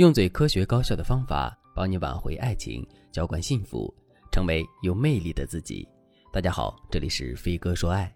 [0.00, 3.94] 用最科学高效的方法帮你挽回爱情，浇灌幸福，
[4.32, 5.86] 成为有魅力的自己。
[6.32, 8.10] 大家好，这里是飞哥说爱。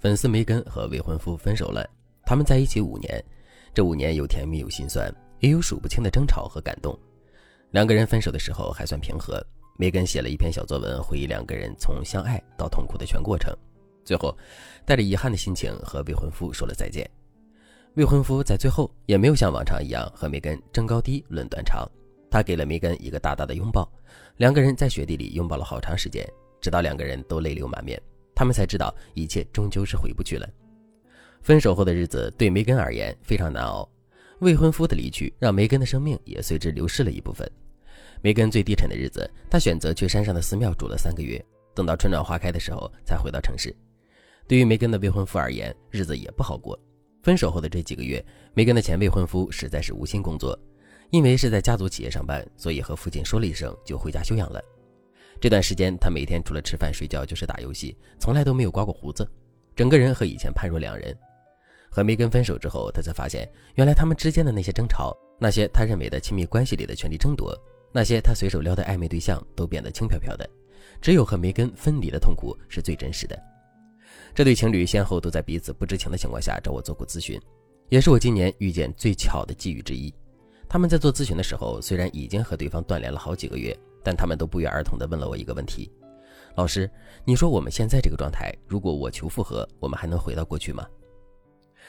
[0.00, 1.88] 粉丝梅根和未婚夫分手了，
[2.24, 3.24] 他们在一起五年，
[3.72, 6.98] 这五年有甜蜜有心酸，也有数不清的争吵和感动。
[7.70, 9.40] 两个人分手的时候还算平和，
[9.78, 13.56] 梅根写了一篇小作文回忆两个人从相爱到痛苦的全过程，
[14.04, 14.36] 最后
[14.84, 17.08] 带着遗憾的心情和未婚夫说了再见。
[17.94, 21.84] 未婚夫在最后也没有像往常一样和梅根争高低论短长，
[22.30, 23.90] 他给了梅根一个大大的拥抱，
[24.36, 26.24] 两个人在雪地里拥抱了好长时间，
[26.60, 28.00] 直到两个人都泪流满面，
[28.32, 30.48] 他们才知道一切终究是回不去了。
[31.42, 33.88] 分手后的日子对梅根而言非常难熬，
[34.38, 37.50] 未婚夫的离去让梅根的生命也随之流逝了一部分。
[38.22, 43.74] 梅根最低沉的日子，她选择去山上的寺庙住了三个月，等到春暖花开的时候才回到城市。
[44.46, 46.78] 对于梅根的未婚夫而言，日子也不好过。
[47.22, 48.24] 分手后的这几个月，
[48.54, 50.58] 梅根的前未婚夫实在是无心工作，
[51.10, 54.60] 因为是在家族企业上班，所以和父亲说了一声就回家休养了。
[55.40, 59.26] 这段时间，他每天除了吃饭睡觉就是打游戏，从来都没有刮过胡子，
[59.74, 61.16] 整个人和以前判若两人。
[61.90, 67.52] 和梅根分手之后，他才发现，原来他们之间的那些争吵，那些他认为的亲密关系里的权力争夺，
[67.92, 70.48] 那些他随手撩的暧昧对象，都变得轻飘飘的，
[71.00, 73.36] 只有和梅根分离的痛苦是最真实的。
[74.34, 77.40] 这对情侣先后都在彼此不知情的情况下找我做过咨询，
[77.88, 80.12] 也是我今年遇见最巧的机遇之一。
[80.68, 85.90] 他们在做咨询的时候，虽然已经和对方断联了好几个月，但他们都不约而同地问了我一个问题
[86.56, 86.88] ：“老师，
[87.24, 90.86] 你说我们现在这个状态，如果我求复合，我们还能回到过去吗？”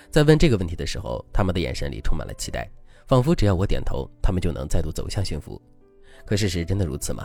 [0.09, 2.67] 在问这个问题的时候，他们的眼神里充满了期待，
[3.05, 5.61] 仿佛只要我点头，他们就能再度走向幸福。
[6.26, 7.23] 可事实真的如此吗？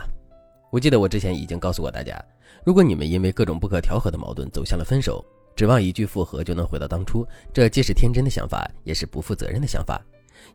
[0.69, 2.21] 我记得我之前已经告诉过大家，
[2.65, 5.23] 如果你们因为各种不可调和的矛盾走向了分手，
[5.55, 10.01] 指望一句复合就能回到当初，这既是天真的想法，也是不负责任的想法。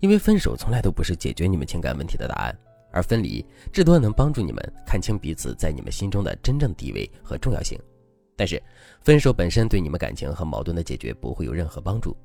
[0.00, 2.56] 因为分手从来都不是解决你们情感问题的答案，
[2.92, 7.78] 而分离至多能帮助你们看清彼此在你们心中的真正地位和重要性。
[8.36, 8.62] 但是，
[9.00, 12.16] 分手本身对你们感情和矛盾的解决不会有任何帮助。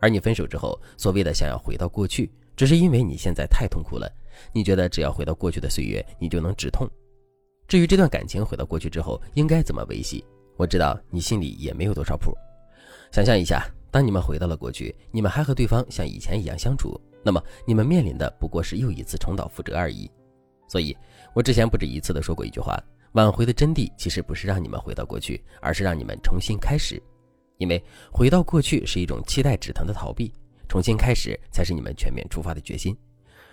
[0.00, 4.10] 而你分手之后所谓的想要回到过去，只是因为你现在太痛苦了，
[4.52, 6.90] 你觉得只要回到过去的岁月，你就能止痛。
[7.70, 10.24] 至于这段感情回到过去之后应该怎么维系，
[10.56, 12.36] 我知道你心里也没有多少谱。
[13.12, 20.10] 想象一下，当你们回到了过去，你们还和对方像以前一样相处，那么你们面临的不过是又一次重蹈覆辙而已。
[20.66, 20.96] 所以，
[21.32, 22.76] 我之前不止一次的说过一句话：
[23.12, 27.00] 挽回的真谛其实不是让你们回到过去，而是让你们重新开始。
[27.58, 30.34] 因为回到过去是一种期待止疼的逃避，
[30.68, 32.96] 重新开始才是你们全面出发的决心。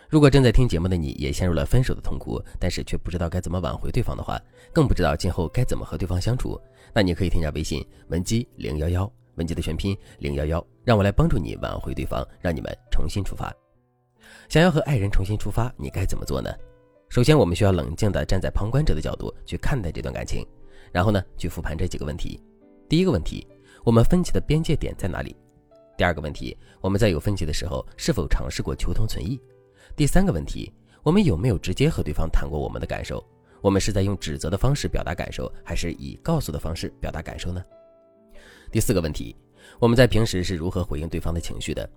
[0.09, 4.39] 如果正在听节目的你也陷入了分手的痛苦，但是却不知道该怎么挽回对方的话，
[4.71, 6.59] 更不知道今后该怎么和对方相处，
[6.93, 13.53] 那你可以添加微信文姬零幺幺，文姬的全拼零幺幺，让我来帮助你挽回对方，让你们重新出发。
[14.47, 16.49] 想要和爱人重新出发，你该怎么做呢？
[17.09, 20.45] 首先，我们需要冷静地站在旁观者的角度去看待这段感情，
[20.93, 22.41] 然后呢，去复盘这几个问题。
[22.87, 23.45] 第一个问题，
[23.83, 25.35] 我们分歧的边界点在哪里？
[25.97, 29.37] 第二个问题，我们在有分歧的时候，是否尝试过求同存异？
[29.97, 30.71] 第三个问题，
[31.01, 33.25] 我们有没有直接和对方谈过我们的感受？
[33.61, 37.63] 我们是在用指责的方式表达感受，还是以告诉的方式表达感受呢？
[38.71, 39.35] 第四个问题，
[39.79, 41.89] 我们在平时是如何回应对方的情绪的？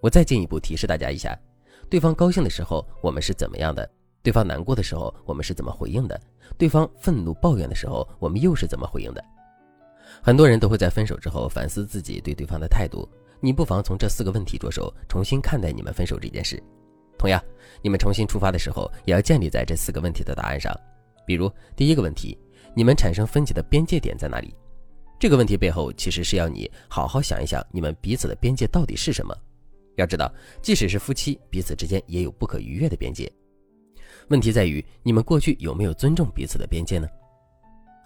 [0.00, 1.36] 我再进一步提示大家一下：
[1.90, 3.90] 对方高兴的时候，我们是怎么样的？
[4.22, 6.20] 对方难过的时候，我们是怎么回应的？
[6.56, 9.24] 对方愤怒抱怨的时候，我们又是怎么回应的？
[10.22, 13.08] 很多人都会在分手之后反思自己对对方的态度，
[13.40, 16.62] 你不妨从这四个问题着手，重新看待你们分手这件事。
[17.22, 17.40] 同样，
[17.82, 20.76] 你们重新出发的时候，也要建立在这四个问题的答案上。
[21.24, 22.36] 比如，第一个问题，
[22.74, 24.52] 你们产生分歧的边界点在哪里？
[25.20, 29.32] 这个问题背后其实是要你好好想一想，你们彼此的边界到底是什么？
[29.94, 33.30] 要知道，即使是夫妻，彼此之间也有不可逾越的边界。
[34.26, 37.06] 问题在于，你们过去有没有尊重彼此的边界呢？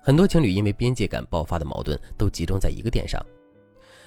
[0.03, 3.19] 很多情侣因为边界感爆发的矛盾，都集中在一个点上，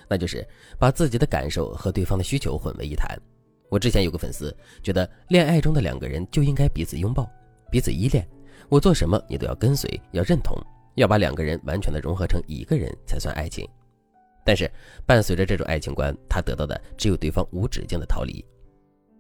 [0.08, 0.48] 那就是
[0.78, 3.20] 把自己的感受和对方的需求混为一谈。
[3.70, 7.30] 我之前有个粉丝觉得，恋爱中的两个人就应该彼此拥抱、
[7.72, 8.28] 彼此依恋，
[8.68, 10.58] 我做什么你都要跟随、要认同，
[10.96, 13.68] 要把两个人完全的融合成一个人才算爱情。
[14.44, 14.70] 但是
[15.06, 18.44] 伴随着这种爱情观，他得到的只有对方无止境的逃离。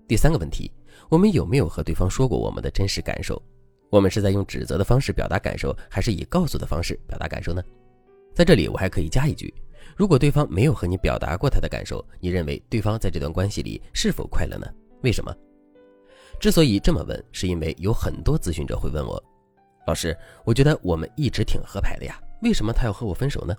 [0.07, 0.71] 第三个问题，
[1.09, 3.39] 我们有没有和对方说过我们的真实感受？
[3.91, 7.61] 我们是在用指责的方式表达感受，还是以告诉的方式表达感受呢？
[8.33, 9.53] 在这里我还可以加一句。
[9.95, 14.67] 如果对方没有和你表达过他的感受，你认为对方在这段关系里是否快乐呢？
[15.01, 15.35] 为什么？
[16.39, 19.21] 之所以这么问，是因为有很多咨询者会问我
[19.85, 23.55] ：“老师，我觉得我们一直挺合拍的呀，为什么他要和我分手呢？”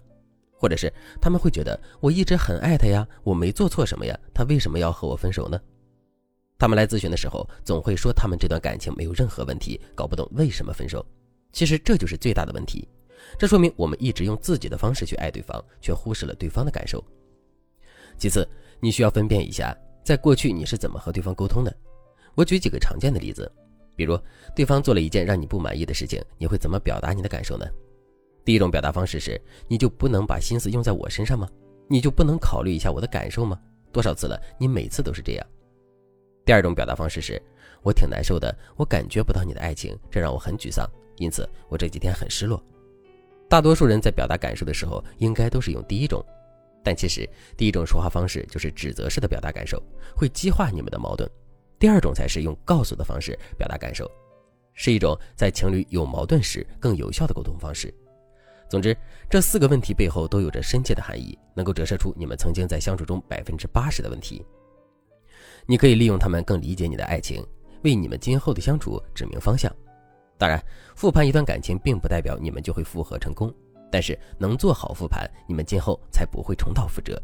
[0.57, 5.59] 或者是他们会觉得我一直很爱他呀，我没做错什么呀，他为什么要和我分手呢？
[6.59, 11.05] 他们来咨询的时候，总会说他们这段感情没有任何问题，搞不懂为什么分手。
[11.53, 12.87] 其实这就是最大的问题，
[13.39, 17.03] 这说明我们一直用自己的方式去爱对方，却忽视了对方的感受。
[18.19, 18.47] 其次，
[18.81, 21.75] 你需要分辨一下，在过去你是怎么和对方沟通的。
[22.35, 23.51] 我举几个常见的例子，
[23.97, 24.19] 比如
[24.55, 27.67] 对方做了一件让你不满意的事情，你会怎么表达你的感受呢？
[28.45, 31.49] 第一种表达方式是，你就不能把心思用在我身上吗？
[31.89, 33.59] 你就不能考虑一下我的感受吗？
[33.93, 35.47] 多少次了，你每次都是这样。
[36.45, 37.41] 第二种表达方式是，
[37.83, 42.63] 我挺难受的，我感觉不到你的爱情，这让我很沮丧，因此我这几天很失落。
[43.51, 46.25] 大多数人在表达感受的时候，应该都是用第一种，
[46.85, 49.83] 但其实第一种说话方式就是指责式的表达感受，
[50.15, 51.29] 会激化你们的矛盾。
[51.77, 54.09] 第二种才是用告诉的方式表达感受，
[54.73, 57.93] 是一种在情侣有矛盾时更有效的沟通方式。
[58.69, 58.97] 总之，
[59.29, 64.47] 这四个问题背后都有着深切的含义，能够折射出你们曾经在相处中百分之八十的问题。
[65.67, 67.45] 你可以利用他们更理解你的爱情，
[67.83, 69.75] 为你们今后的相处指明方向。
[70.41, 70.59] 当然，
[70.97, 73.53] 复盘一段感情并不代表你们就会复合成功，
[73.93, 77.23] 但是能做好复盘，你们今后才不会重蹈覆辙。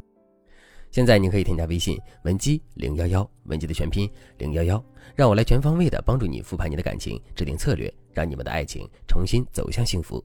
[0.90, 4.84] 现在你可以添加微信文姬零幺幺，文姬的全拼零幺幺，
[5.14, 10.22] 让我来全方位的帮助你复盘你的感情，制定策略，让你们的爱情重新走向幸福。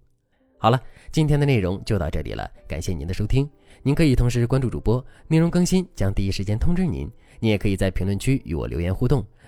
[0.58, 0.78] 好了，
[1.14, 3.50] 今天的内容就到这里了，感谢您的收听。
[3.84, 7.10] 您可以同时关注主播，内容更新将第一时间通知您。
[7.40, 9.26] 您也可以在评论区与我留言互动，